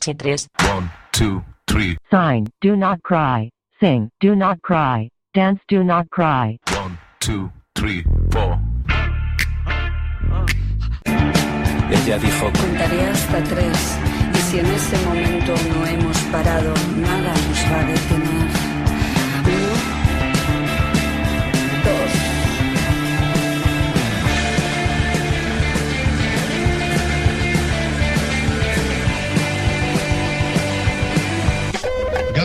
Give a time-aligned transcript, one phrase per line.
[0.00, 0.20] Problem.
[0.20, 0.48] Somos Chitres.
[0.68, 1.96] One, two, three.
[2.10, 3.50] Sign, do not cry.
[3.80, 5.10] Sing, do not cry.
[5.34, 6.58] Dance, do not cry.
[6.72, 8.58] One, two, three, four.
[11.92, 13.98] Ella dijo, Contaré hasta tres
[14.32, 18.49] y si en ese momento no hemos parado, nada nos va a detener.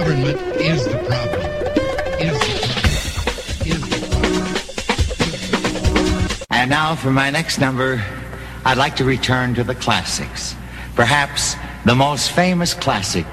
[0.06, 1.42] Government is the problem.
[2.22, 3.66] Is the problem.
[3.66, 4.46] Is the problem.
[6.52, 8.06] And now for my next number,
[8.66, 10.56] I'd like to return to the classics.
[10.94, 11.56] Perhaps
[11.86, 13.26] the most famous classic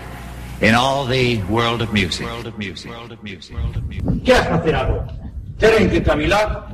[0.63, 2.25] in all the world of music.
[2.25, 2.91] World of music.
[2.91, 3.55] World of music.
[3.55, 4.25] World of music.
[4.25, 5.13] Que has facer agora?
[5.61, 6.73] Teren que cavilar.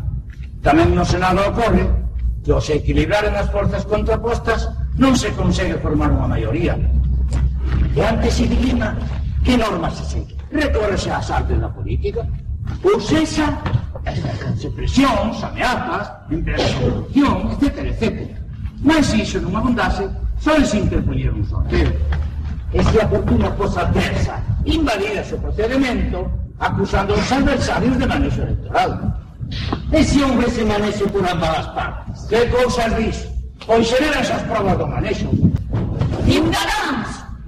[0.62, 1.90] Tamén no Senado ocorre
[2.46, 6.78] que ao se equilibraren as forzas contrapostas non se consegue formar unha maioría.
[7.98, 8.46] E antes se
[9.48, 10.36] ¿Qué normas se siguen?
[10.52, 12.20] Recórrese a asalto en la política.
[12.82, 13.58] Procesa,
[14.62, 18.40] represión, ameaças, empresas de corrupción, etcétera, etcétera.
[18.82, 20.06] Mas isso não abundasse,
[20.38, 21.92] só eles interponieron un sorteo.
[22.74, 29.16] E se a fortuna adversa, invalida su procedimento, acusando a los adversarios de manejo electoral.
[29.92, 32.26] Ese hombre se manejo por ambas partes.
[32.28, 33.34] ¿Qué cosas dice?
[33.66, 35.30] Considera esas pruebas de manejo.
[36.26, 36.87] ¡Indará!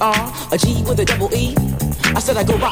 [0.00, 1.54] R, a G with a double E.
[2.16, 2.66] I said I go the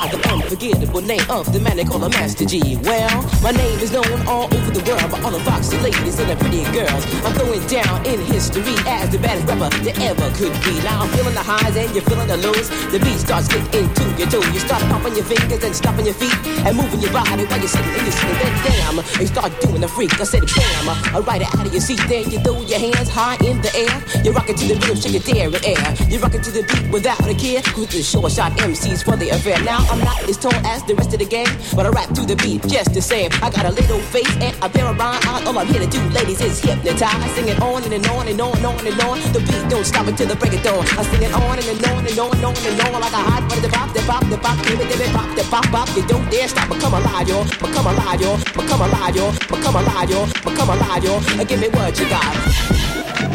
[0.53, 2.77] unforgettable name of the man they call a Master Gee.
[2.85, 6.29] Well, my name is known all over the world by all the foxy ladies and
[6.29, 7.09] the pretty girls.
[7.25, 10.77] I'm going down in history as the baddest rapper that ever could be.
[10.85, 12.69] Now I'm feeling the highs and you're feeling the lows.
[12.93, 14.45] The beat starts getting into your toe.
[14.53, 16.37] You start pumping your fingers and stomping your feet
[16.69, 18.37] and moving your body while you're sitting in your seat.
[18.37, 20.13] Then damn, you start doing the freak.
[20.21, 22.01] I said bam, I ride it out of your seat.
[22.13, 23.97] Then you throw your hands high in the air.
[24.21, 25.89] You're rocking to the rhythm, shake your dairy air.
[26.13, 27.65] You're rocking to the beat without a care.
[27.73, 29.57] Cruise the short shot MCs for the affair.
[29.65, 31.47] Now I'm not as tall as the rest of the gang,
[31.77, 33.31] but I rap to the beat just the same.
[33.43, 35.47] I got a little face and a pair of rhyme eyes.
[35.47, 37.31] All I'm here to do, ladies, is hypnotize.
[37.39, 39.17] Sing it on and, and on and on and on and on.
[39.33, 40.83] The beat don't stop until the break of dawn.
[40.99, 43.23] I sing it on and, and on and on and on and on like a
[43.23, 43.71] hot butter.
[43.71, 45.89] Pop, the pop, the pop, give it, give it, pop, the pop, pop.
[45.97, 47.45] You don't dare stop, become alive, yo.
[47.63, 48.37] Become alive, yo.
[48.59, 49.31] Become alive, yo.
[49.47, 50.27] Become alive, yo.
[50.43, 51.15] Become alive, yo.
[51.39, 53.32] And give me what you got.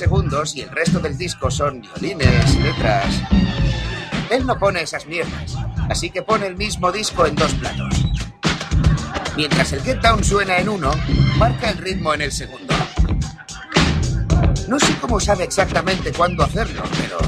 [0.00, 3.20] Segundos y el resto del disco son violines, letras.
[4.30, 5.54] Él no pone esas mierdas,
[5.90, 8.06] así que pone el mismo disco en dos platos.
[9.36, 10.90] Mientras el Get Down suena en uno,
[11.36, 12.72] marca el ritmo en el segundo.
[14.68, 17.18] No sé cómo sabe exactamente cuándo hacerlo, pero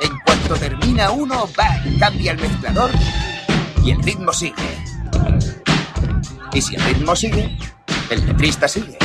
[0.00, 2.92] en cuanto termina uno, va, cambia el mezclador
[3.84, 4.54] y el ritmo sigue.
[6.52, 7.58] Y si el ritmo sigue,
[8.08, 8.98] el letrista sigue.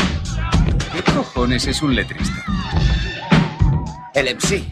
[0.93, 2.44] ¿Qué cojones es un letrista?
[4.15, 4.63] El MC,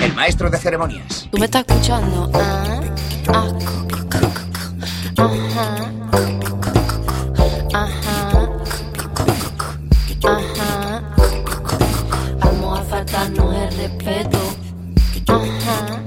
[0.00, 1.28] el maestro de ceremonias.
[1.30, 2.28] ¿Tú me estás escuchando?
[2.34, 2.80] Ah,
[3.28, 4.72] ah, cu, cu, cu, cu,
[5.14, 5.22] cu.
[5.22, 5.92] Ajá.
[7.72, 8.16] Ajá.
[10.24, 11.02] Ajá.
[12.40, 14.38] Vamos a faltarnos el respeto.
[15.28, 16.02] Ajá.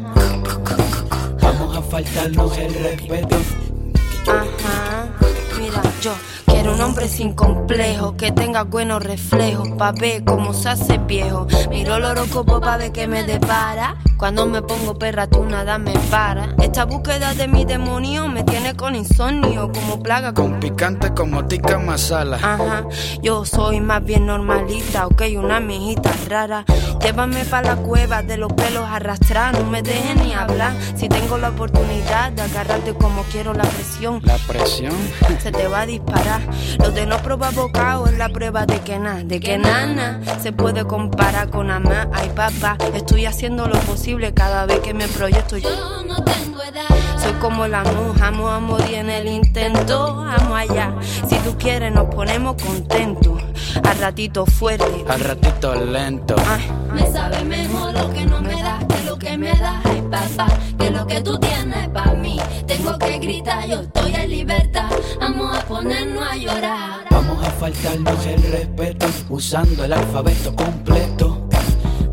[1.41, 3.37] Vamos a faltarnos el respeto.
[4.27, 5.07] Ajá.
[5.57, 6.13] Mira, yo
[6.81, 11.45] un hombre sin complejo, que tenga buenos reflejos, pa' ver cómo se hace viejo.
[11.69, 13.97] Miro el horóscopo pa' ver que me depara.
[14.21, 16.53] Cuando me pongo perra, tú nada me para.
[16.61, 20.31] Esta búsqueda de mi demonio me tiene con insomnio, como plaga.
[20.31, 22.37] Con picante como tica masala.
[22.37, 22.83] Ajá,
[23.23, 26.65] yo soy más bien normalita, ok, una mijita rara.
[27.01, 30.73] Llévame pa' la cueva de los pelos arrastrar, no me dejes ni hablar.
[30.95, 34.93] Si tengo la oportunidad de agarrarte como quiero la presión, La presión.
[35.39, 36.41] se te va a disparar.
[36.77, 40.51] Lo de no probar bocado es la prueba de que nada, de que nada se
[40.51, 42.07] puede comparar con amar.
[42.13, 45.57] Ay, papá, estoy haciendo lo posible cada vez que me proyecto.
[45.57, 45.69] Yo
[46.05, 46.85] no tengo edad.
[47.17, 50.93] Soy como la mujer, amo a morir en el intento, amo allá.
[51.01, 53.41] Si tú quieres, nos ponemos contentos.
[53.83, 55.05] Al ratito fuerte.
[55.07, 56.35] Al ratito lento.
[56.93, 60.47] Me sabe mejor lo que no me da que lo que me da, ay papá,
[60.77, 62.37] que lo que tú tienes para mí.
[62.67, 64.89] Tengo que gritar, yo estoy en libertad,
[65.19, 67.05] vamos a ponernos a llorar.
[67.09, 71.40] Vamos a faltarnos el respeto usando el alfabeto completo.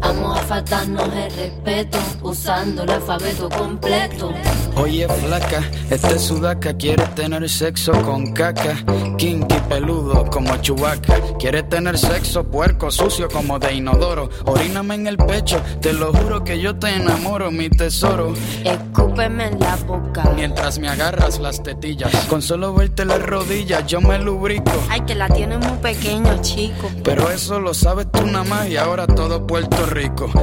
[0.09, 4.33] Vamos a faltarnos el respeto usando el alfabeto completo.
[4.77, 8.77] Oye, flaca, este sudaca quiere tener sexo con caca.
[9.19, 11.21] Kinky peludo como chubaca.
[11.39, 14.31] Quiere tener sexo puerco, sucio como de inodoro.
[14.47, 18.33] Oríname en el pecho, te lo juro que yo te enamoro, mi tesoro.
[18.65, 20.33] Escúpeme en la boca.
[20.35, 22.15] Mientras me agarras las tetillas.
[22.31, 24.73] Con solo verte las rodillas, yo me lubrico.
[24.89, 26.91] Ay, que la tienes muy pequeño, chico.
[27.05, 29.98] Pero eso lo sabes tú nada más y ahora todo Puerto Rico.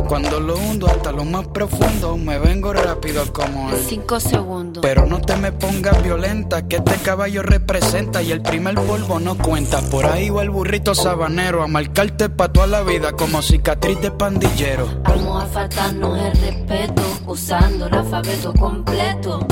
[0.08, 3.78] Cuando lo hundo hasta lo más profundo, me vengo rápido como el.
[3.78, 4.82] Cinco segundos.
[4.82, 9.38] Pero no te me pongas violenta, que este caballo representa y el primer polvo no
[9.38, 9.80] cuenta.
[9.90, 14.12] Por ahí va el burrito sabanero a marcarte pa' toda la vida como cicatriz de
[14.12, 14.90] pandillero.
[15.04, 19.48] Vamos a faltarnos el respeto usando el alfabeto completo.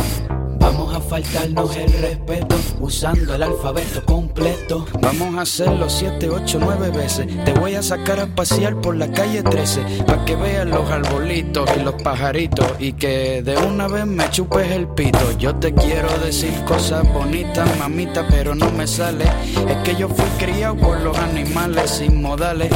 [0.63, 4.85] Vamos a faltarnos el respeto usando el alfabeto completo.
[5.01, 7.27] Vamos a hacerlo 7, 8, 9 veces.
[7.43, 11.69] Te voy a sacar a pasear por la calle 13 para que veas los arbolitos
[11.75, 15.37] y los pajaritos y que de una vez me chupes el pito.
[15.37, 19.25] Yo te quiero decir cosas bonitas, mamita, pero no me sale.
[19.67, 22.71] Es que yo fui criado por los animales sin modales.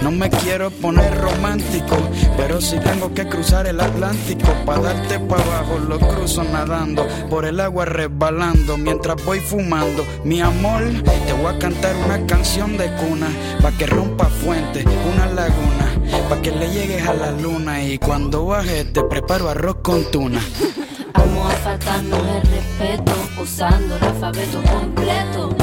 [0.00, 1.96] No me quiero poner romántico,
[2.36, 7.44] pero si tengo que cruzar el Atlántico para darte para abajo, lo cruzo nadando, por
[7.44, 10.04] el agua resbalando mientras voy fumando.
[10.24, 10.82] Mi amor,
[11.26, 13.28] te voy a cantar una canción de cuna,
[13.60, 18.46] pa' que rompa fuente, una laguna, pa' que le llegues a la luna y cuando
[18.46, 20.40] baje te preparo arroz con tuna.
[21.14, 25.56] Vamos a faltarnos el respeto usando el alfabeto completo.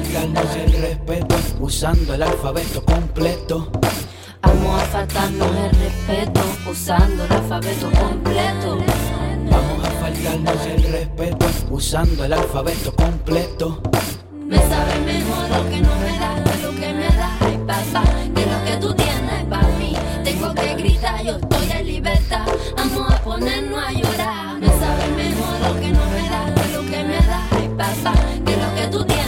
[0.00, 3.70] Vamos a faltarnos el respeto usando el alfabeto completo.
[4.42, 6.40] Vamos a faltarnos el respeto
[6.70, 8.78] usando el alfabeto completo.
[9.50, 13.82] Vamos a faltarnos el respeto usando el alfabeto completo.
[14.46, 17.36] Me sabe mejor lo que no me da que lo que me da.
[17.40, 18.02] Ay, papá,
[18.34, 19.94] que lo que tú tienes para mí.
[20.24, 22.46] Tengo que gritar, yo estoy en libertad.
[22.74, 24.58] Vamos a ponernos a llorar.
[24.60, 27.48] Me sabe mejor lo que no me da que lo que me da.
[27.50, 28.14] Ay, papá,
[28.46, 29.19] que lo que tú tienes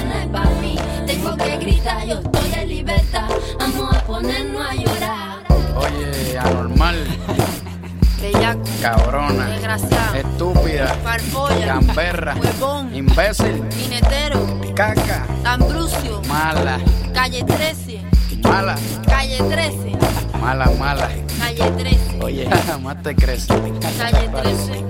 [8.42, 8.60] Bellaco.
[8.82, 10.14] cabrona, Desgraciado.
[10.16, 11.66] estúpida, Farfolla.
[11.66, 12.94] gamberra, Huevón.
[12.94, 14.58] imbécil, Jinetero.
[14.74, 16.20] caca, Ambrucio.
[16.28, 16.80] mala,
[17.14, 18.00] Calle 13.
[18.42, 18.74] mala,
[19.06, 19.92] Calle 13.
[20.40, 21.08] mala, mala.
[21.38, 22.18] Calle 13.
[22.22, 22.48] Oye,
[22.82, 23.46] más te crees.
[23.46, 24.84] Calle 13.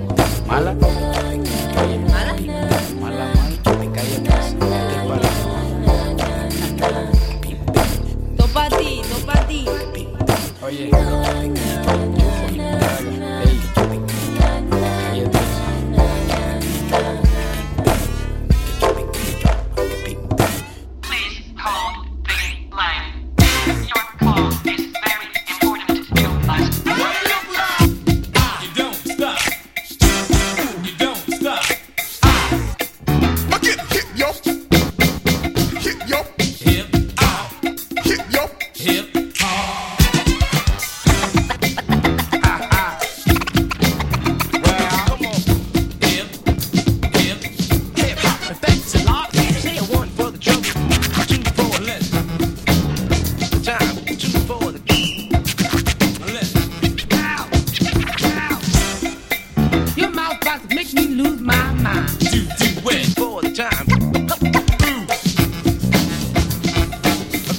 [0.47, 0.73] Mala, ¿Mala?
[2.09, 2.35] mala,
[2.99, 3.31] mala,
[3.93, 4.57] calle 13.
[7.41, 7.57] ¿Qué
[8.35, 9.65] Dos pa' ti, dos pa' ti.
[10.63, 10.89] Oye,
[61.13, 62.19] lose my mind.
[62.19, 63.87] Do do it for the time.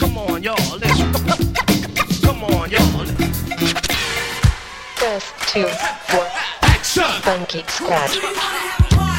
[0.01, 0.79] Come on, y'all.
[0.79, 1.01] Let's
[2.21, 3.07] come on, y'all.
[4.97, 5.67] Press two
[6.09, 6.27] for
[6.63, 7.05] action.
[7.23, 9.14] Funky scratch.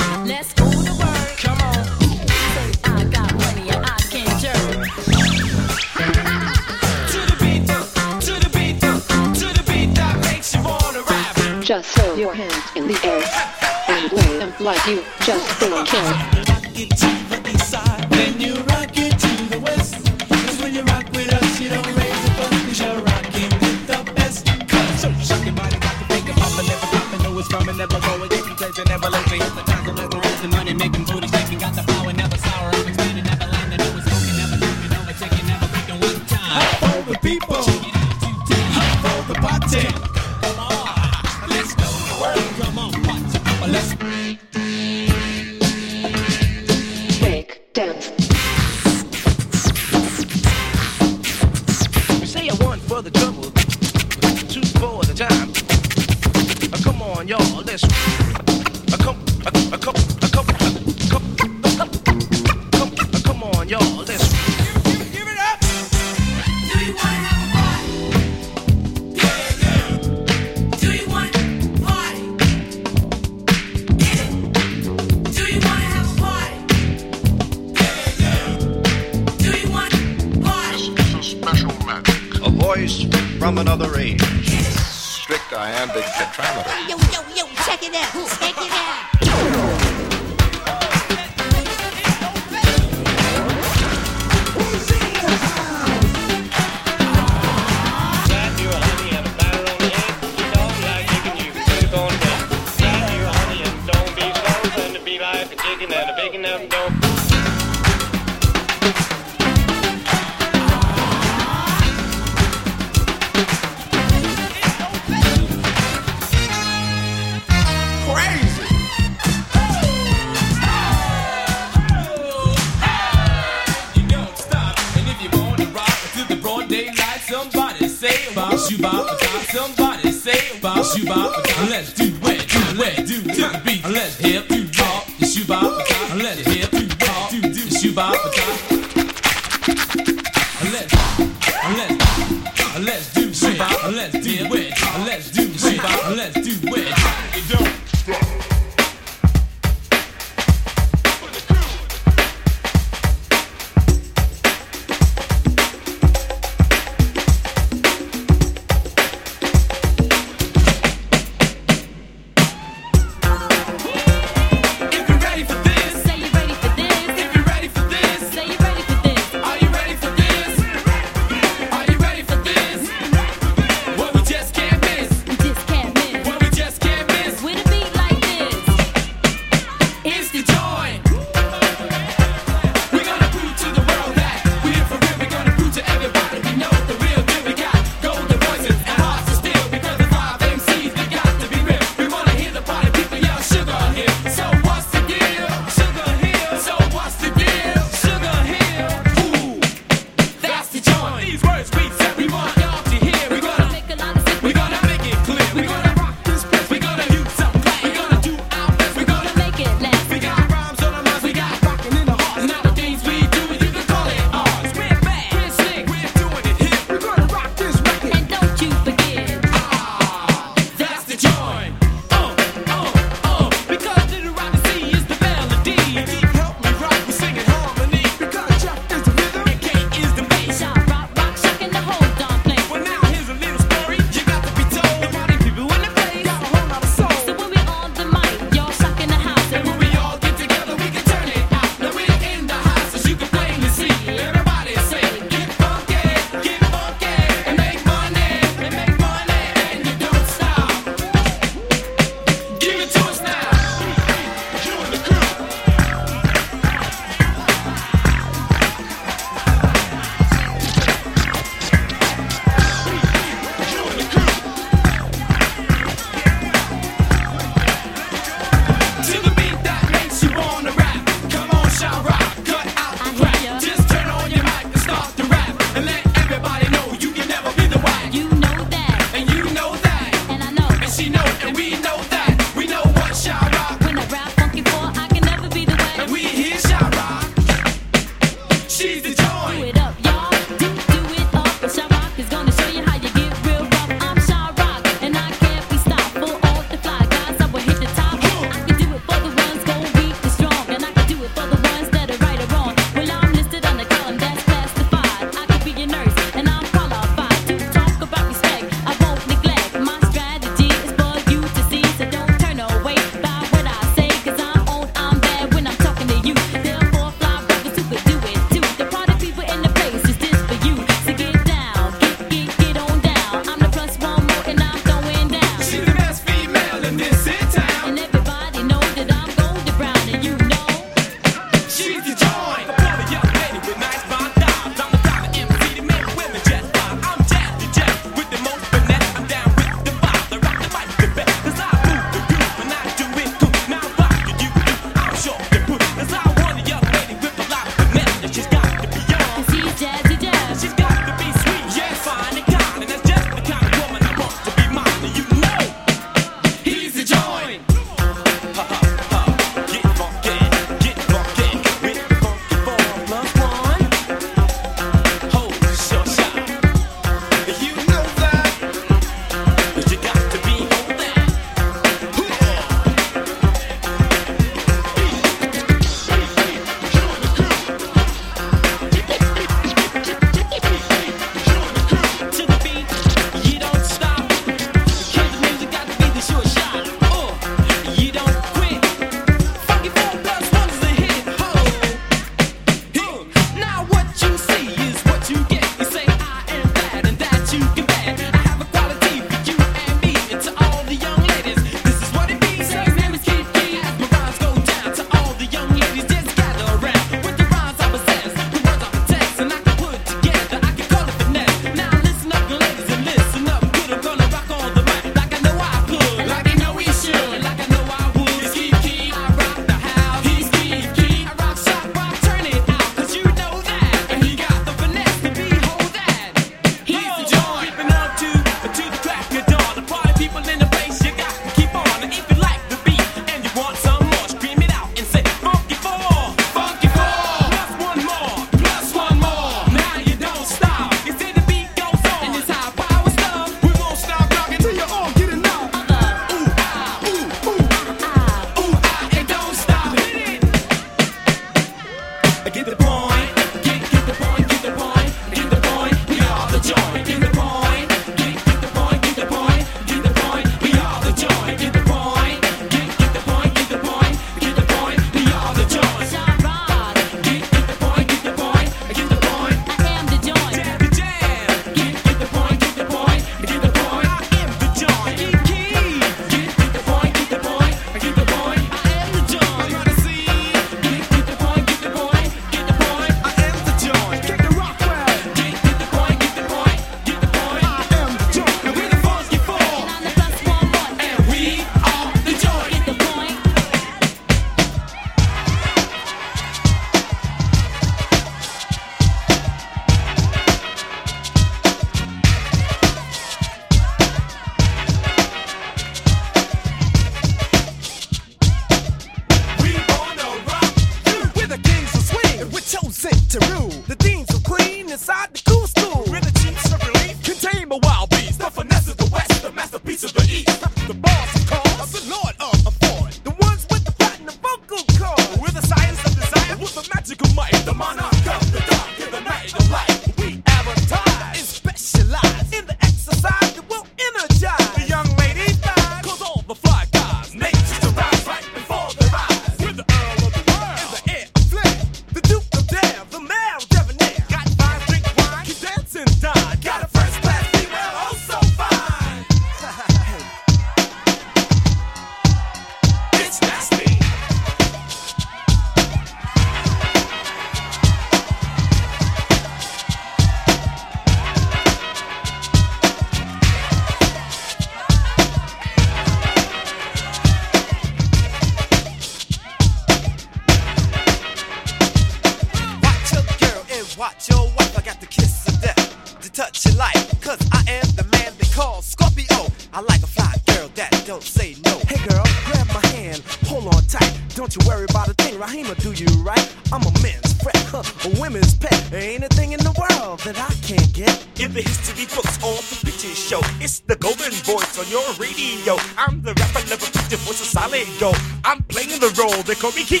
[599.75, 600.00] Role, they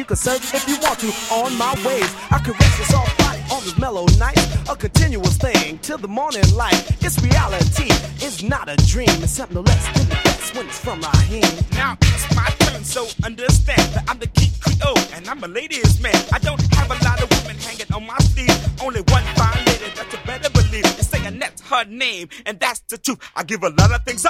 [0.00, 2.10] You can search if you want to on my waves.
[2.30, 4.38] I caress your soft body on this mellow night.
[4.70, 6.82] A continuous thing till the morning light.
[7.02, 7.92] It's reality,
[8.24, 9.10] it's not a dream.
[9.20, 11.52] It's something no less than the best when it's from Raheem.
[11.72, 16.00] Now it's my turn, so understand that I'm the Kid Creole, and I'm a ladies'
[16.00, 16.16] man.
[16.32, 18.56] I don't have a lot of women hanging on my sleeve.
[18.80, 20.84] Only one fine lady that you better believe.
[20.96, 23.18] They say that's her name, and that's the truth.
[23.36, 24.24] I give a lot of things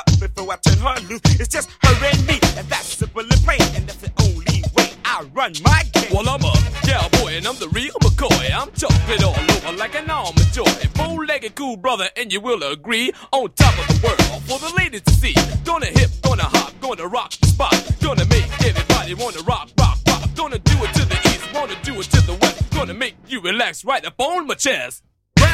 [5.40, 6.12] run my game.
[6.12, 6.52] Well, I'm a
[6.86, 8.50] cowboy and I'm the real McCoy.
[8.52, 10.64] I'm chopping all over like an almond joy.
[10.94, 13.10] Bow-legged cool brother, and you will agree.
[13.32, 15.34] On top of the world for the ladies to see.
[15.64, 17.74] Gonna hip, gonna hop, gonna rock the spot.
[18.02, 20.28] Gonna make everybody wanna rock, rock, rock.
[20.34, 22.70] Gonna do it to the east, wanna do it to the west.
[22.72, 25.02] Gonna make you relax right up on my chest.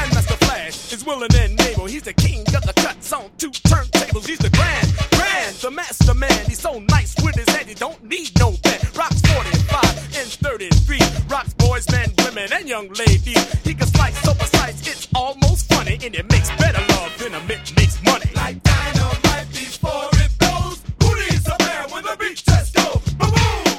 [0.07, 1.87] Grandmaster Flash is willing and able.
[1.87, 4.27] He's the king of the cuts on two turntables.
[4.27, 6.45] He's the grand, grand, the master man.
[6.47, 8.87] He's so nice with his head, he don't need no bed.
[8.97, 9.85] Rocks 45
[10.17, 10.99] and 33.
[11.29, 13.43] Rocks boys, men, women, and young ladies.
[13.65, 15.99] He can slice so precise, it's almost funny.
[16.03, 18.31] And it makes better love than a mint makes money.
[18.35, 20.83] Like dynamite before it blows.
[21.03, 22.43] Who needs a man with a beat?
[22.45, 23.03] Just go.
[23.19, 23.79] Boom, boom.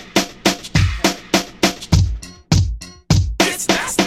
[3.42, 4.07] It's nasty.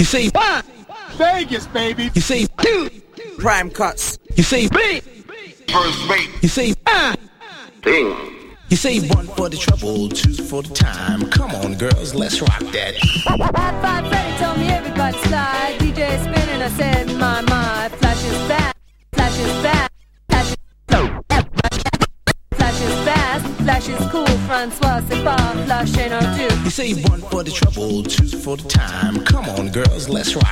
[0.00, 0.64] You see one,
[1.18, 2.10] Vegas, baby.
[2.14, 2.88] You see two,
[3.36, 4.18] prime cuts.
[4.34, 5.00] You see B.
[5.68, 6.30] First mate.
[6.40, 7.14] You see ah,
[7.82, 8.16] ding.
[8.70, 11.28] You see one for the trouble, two for the time.
[11.28, 12.94] Come on, girls, let's rock that.
[12.96, 15.76] High five Freddy told me everybody slide.
[15.80, 17.90] DJ spinning, I said, my, my.
[17.98, 18.76] Flash is fast,
[19.12, 19.90] flash is fast,
[20.30, 20.56] flash is
[22.56, 24.26] Flash is fast, flash is cool.
[24.48, 25.36] Francois, c'est pas
[25.66, 26.64] flash ain't our due.
[26.64, 28.79] You say one for the trouble, two for the time.
[30.10, 30.49] Let's rock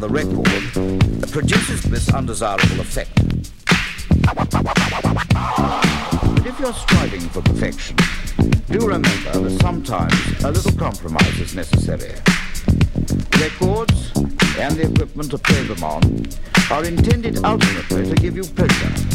[0.00, 3.14] the record produces this undesirable effect.
[4.24, 4.48] But
[6.46, 7.98] if you're striving for perfection,
[8.70, 12.14] do remember that sometimes a little compromise is necessary.
[13.38, 14.12] Records
[14.58, 16.26] and the equipment to play them on
[16.70, 19.09] are intended ultimately to give you pleasure.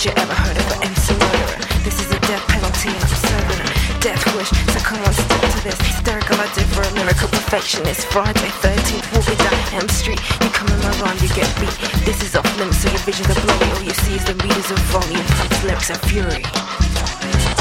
[0.00, 1.60] Haven't you ever heard of an MC murderer?
[1.84, 4.48] This is a death penalty and I'm serving a death wish.
[4.72, 5.76] So come on, step to this.
[5.76, 8.06] Hysterical, I a lyrical perfectionist.
[8.06, 10.20] Friday 13th, walking down Elm Street.
[10.40, 11.76] You come in my rhyme, you get beat.
[12.08, 13.72] This is off limits, so your visions are blurry.
[13.76, 17.59] All you see is the meters of volume, pumps, lyrics, and fury.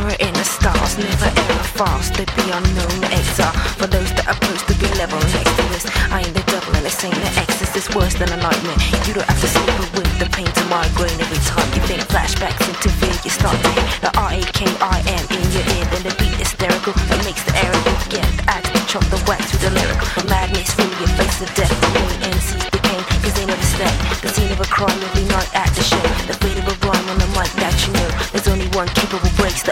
[0.00, 2.16] Terror in the stars, never ever fast.
[2.16, 3.52] They be unknown, exile.
[3.76, 6.88] For those that supposed to be level next to this, I ain't the devil and
[6.88, 7.76] this ain't the excess.
[7.76, 8.80] It's worse than a nightmare.
[9.04, 12.64] You don't have to sleep with the pain to migraine every time you think flashbacks
[12.64, 13.12] interfere.
[13.20, 15.84] You start to hear the R A K I M in your ear.
[15.92, 19.52] Then the beat hysterical that makes the air go get the to chop the wax
[19.52, 21.76] with the lyrical madness through your face of death.
[21.76, 23.92] The main MCs became, cause they never stay.
[24.24, 26.00] The scene of a crime every night at the show.
[26.24, 28.08] The fate of a rhyme on the mic that you know.
[28.32, 29.28] There's only one capable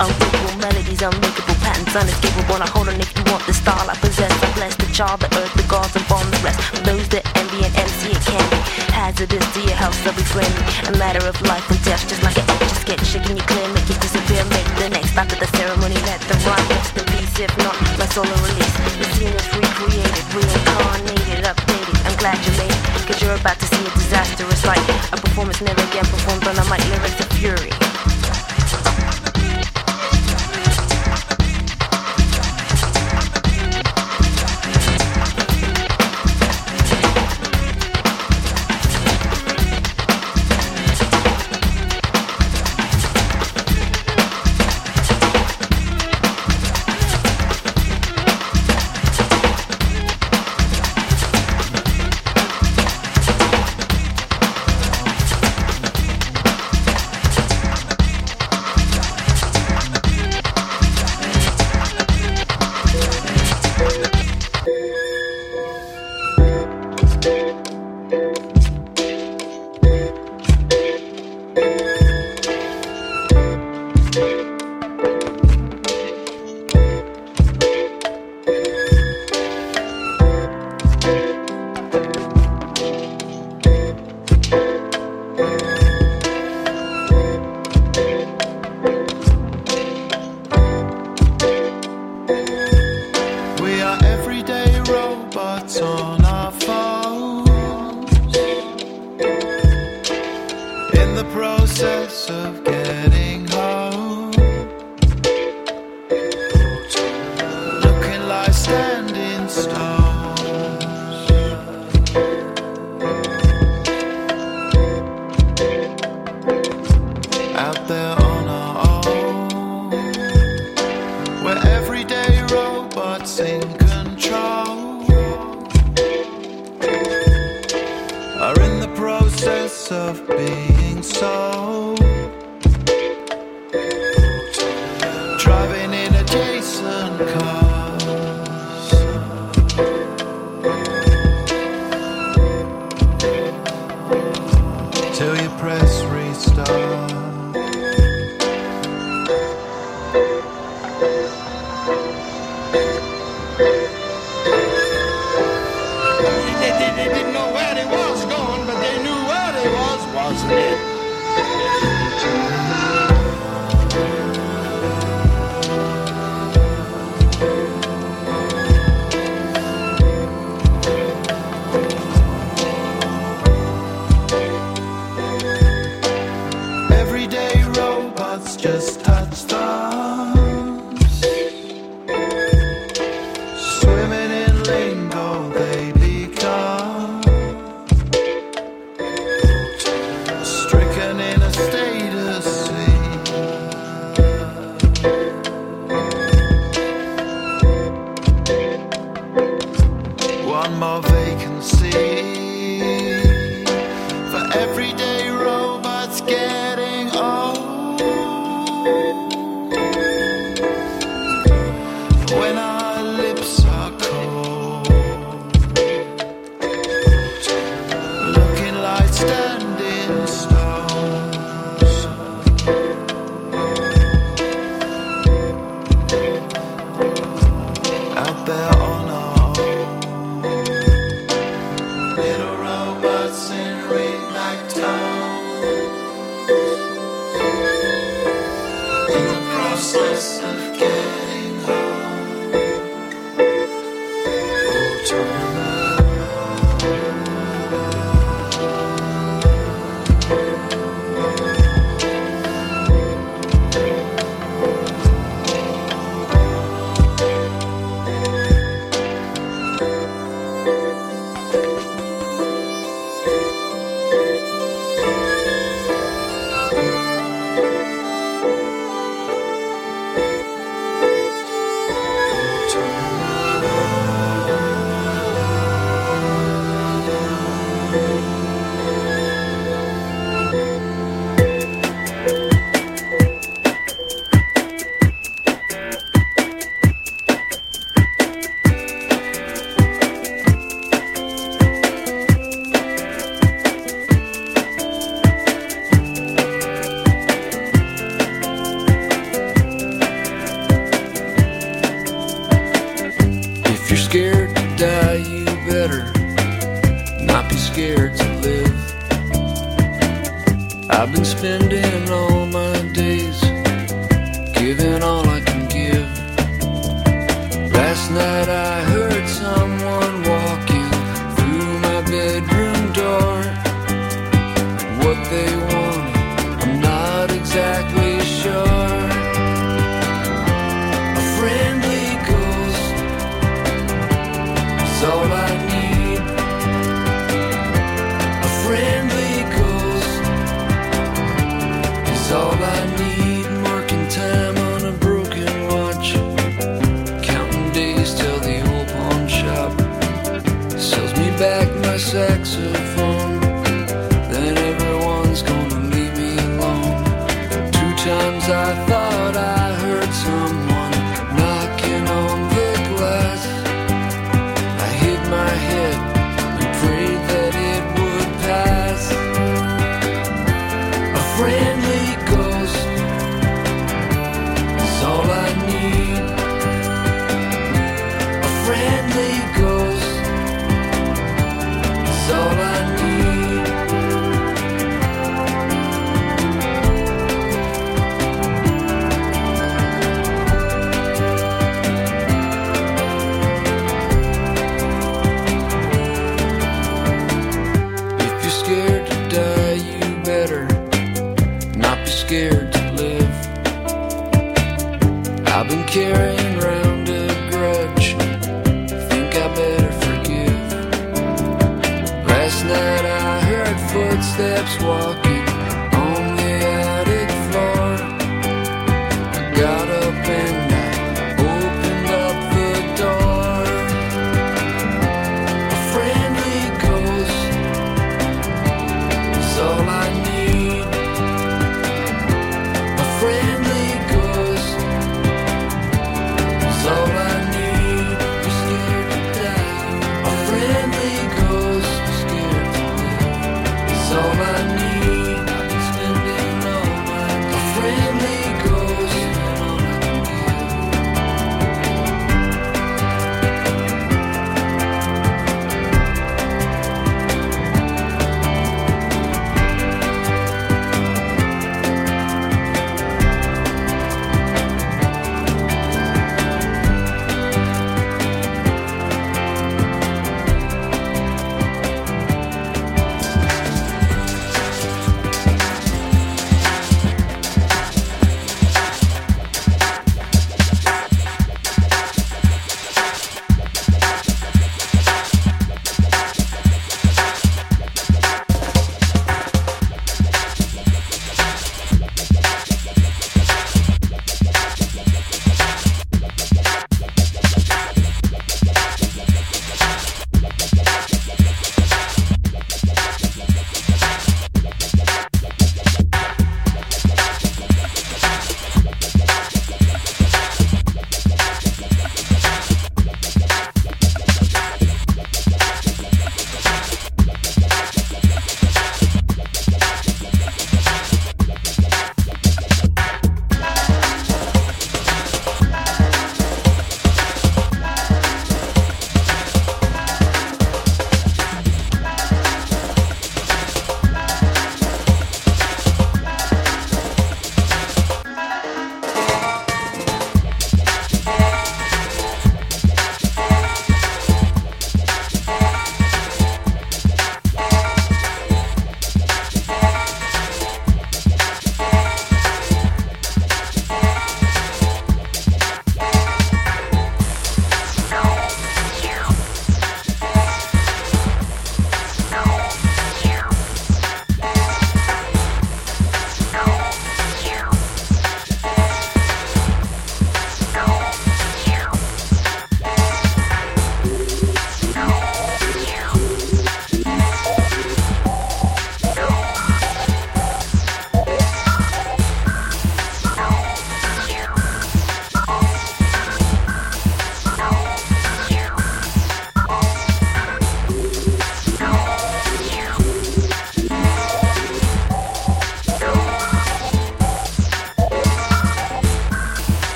[0.00, 2.58] unbreakable melodies, unmakeable patterns, unescapable.
[2.58, 4.32] Now hold on if you want the style I possess.
[4.32, 6.58] I bless the child, the earth, the gods, and bomb the rest.
[6.72, 8.60] For those that envy and MC, it can be
[8.96, 10.64] hazardous to your health, so be friendly.
[10.88, 13.88] A matter of life and death, just like an just get shaken, you clear, make
[13.92, 16.00] it disappear, make the next after the ceremony.
[16.08, 18.76] Let the rhyme rest in peace, if not, my solo release.
[18.96, 21.96] The scene is recreated, reincarnated, updated.
[22.08, 24.49] I'm glad you made it, cause you're about to see a disaster.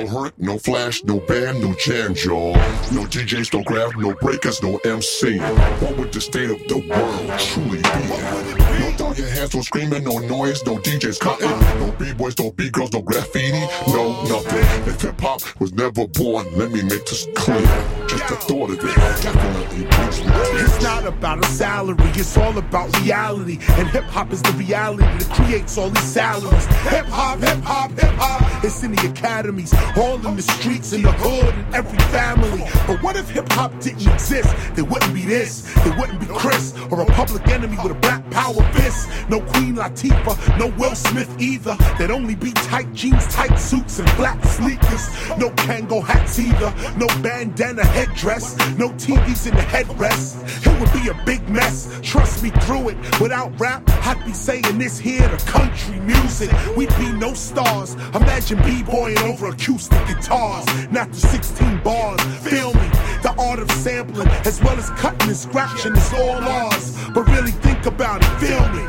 [0.00, 2.54] No Herc, no flash, no band, no jam, y'all.
[2.90, 5.38] No DJs, no grab, no breakers, no MC.
[5.38, 8.80] What would the state of the world truly be?
[8.80, 12.92] No throw your hands, no screaming, no noise, no DJs cutting, no b-boys, no b-girls,
[12.92, 14.88] no graffiti, no nothing.
[14.88, 17.60] If hip hop was never born, let me make this clear.
[18.08, 20.32] Just the thought of it definitely brings me
[20.64, 23.58] It's not about a salary, it's all about reality.
[23.72, 26.64] And hip hop is the reality that creates all these salaries.
[26.88, 28.49] Hip hop, hip hop, hip hop.
[28.62, 32.62] It's in the academies, all in the streets, in the hood, in every family.
[32.86, 34.54] But what if hip hop didn't exist?
[34.74, 38.28] There wouldn't be this, there wouldn't be Chris, or a public enemy with a black
[38.30, 39.08] power fist.
[39.30, 41.74] No Queen Latifah, no Will Smith either.
[41.96, 45.08] There'd only be tight jeans, tight suits, and black sneakers.
[45.38, 50.66] No Kangol hats either, no bandana headdress, no TVs in the headrest.
[50.66, 53.20] It would be a big mess, trust me through it.
[53.20, 56.50] Without rap, I'd be saying this here to country music.
[56.76, 57.94] We'd be no stars.
[58.14, 62.20] Imagine b-boying over acoustic guitars, not the 16 bars.
[62.42, 62.88] Feel me?
[63.22, 66.96] The art of sampling, as well as cutting and scratching, is all ours.
[67.14, 68.82] But really think about it, feel me?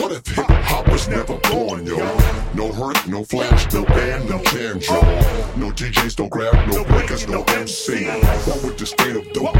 [0.00, 1.96] What if hip hop was never born, yo?
[2.54, 5.00] No Herc, no flash, no band, no jam, yo.
[5.56, 8.06] No DJs, no grab, no breakers, no MC.
[8.06, 9.56] What would the state of the world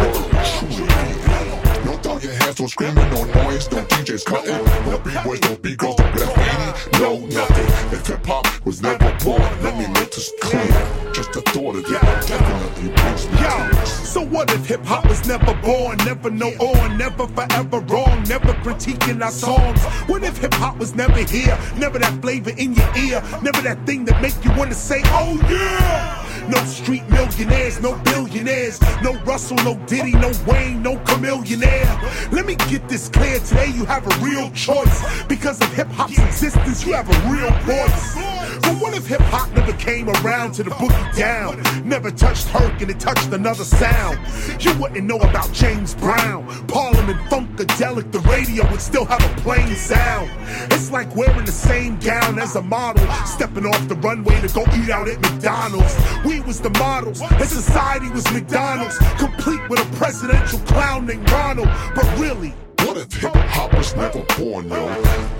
[0.58, 1.69] truly be?
[2.02, 6.12] Throw your hands, no screaming, no noise, no DJs cutting, no b-boys, no b-girls, no
[6.12, 7.92] graffiti, no nothing.
[7.92, 11.12] If hip hop was never born, let me make this clear.
[11.12, 11.90] Just the thought of it.
[11.90, 16.96] Definitely brings me Yo, so what if hip hop was never born, never no on,
[16.96, 19.82] never forever wrong, never critiquing our songs?
[20.08, 23.84] What if hip hop was never here, never that flavor in your ear, never that
[23.86, 26.29] thing that make you wanna say, oh yeah?
[26.50, 32.32] No street millionaires, no billionaires, no Russell, no Diddy, no Wayne, no Chamillionaire.
[32.32, 35.22] Let me get this clear today, you have a real choice.
[35.28, 38.16] Because of hip hop's existence, you have a real voice.
[38.62, 41.62] But what if hip hop never came around to the boogie down?
[41.88, 44.18] Never touched Herc and it touched another sound.
[44.60, 46.46] You wouldn't know about James Brown.
[46.66, 50.30] Parliament Funkadelic, the radio would still have a plain sound.
[50.72, 54.62] It's like wearing the same gown as a model, stepping off the runway to go
[54.74, 55.96] eat out at McDonald's.
[56.24, 61.68] We was the models, and society was McDonald's, complete with a presidential clown named Ronald.
[61.94, 62.52] But really,
[62.84, 64.86] What if hip hop was never born, yo?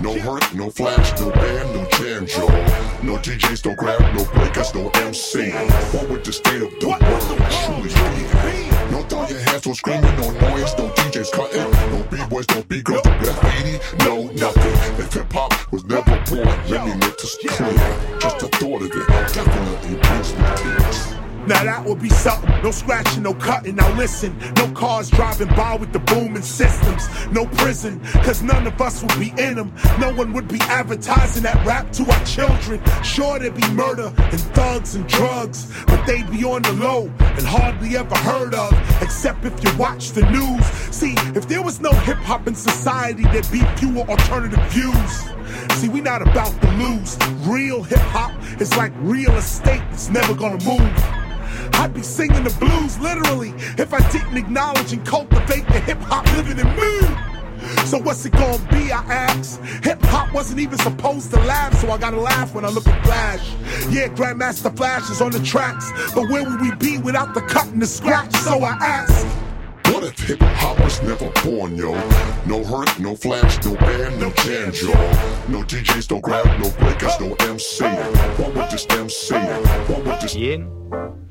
[0.01, 2.47] No Herc, no flash, no band, no jam, yo.
[3.03, 5.51] No DJs, no grab, no breakers, no MC.
[5.91, 7.89] What would the state of the world truly
[8.65, 8.70] be?
[9.01, 13.03] No throw your hands, no screaming, no noise, no DJs cutting, no b-boys, no b-girls,
[13.03, 15.03] no graffiti, no nothing.
[15.03, 18.19] If hip hop was never born, let me make this clear.
[18.19, 21.20] Just the thought of it definitely brings me tears.
[21.47, 22.49] Now that would be something.
[22.61, 23.75] No scratching, no cutting.
[23.75, 27.07] Now listen, no cars driving by with the booming systems.
[27.31, 29.73] No prison, cause none of us would be in them.
[29.99, 32.79] No one would be advertising that rap to our children.
[33.03, 37.45] Sure, there'd be murder and thugs and drugs, but they'd be on the low and
[37.45, 38.71] hardly ever heard of,
[39.01, 40.65] except if you watch the news.
[40.95, 45.23] See, if there was no hip hop in society, there'd be fewer alternative views.
[45.79, 47.17] See, we're not about to lose.
[47.47, 48.31] Real hip hop
[48.61, 51.20] is like real estate, it's never gonna move.
[51.73, 56.25] I'd be singing the blues literally if I didn't acknowledge and cultivate the hip hop
[56.37, 57.31] living in me.
[57.85, 58.91] So what's it gonna be?
[58.91, 59.61] I ask.
[59.83, 63.03] Hip hop wasn't even supposed to laugh, so I gotta laugh when I look at
[63.05, 63.53] Flash.
[63.89, 67.67] Yeah, Grandmaster Flash is on the tracks, but where would we be without the cut
[67.67, 68.33] and the scratch?
[68.37, 69.25] So I ask.
[69.91, 71.91] What if hip hop was never born, yo?
[72.45, 74.93] No Herc, no flash, no band, no jam, yo.
[75.49, 77.85] No DJs, no grab, no breakers, no MC.
[77.85, 79.35] What would this MC?
[79.35, 81.30] What would this Bien.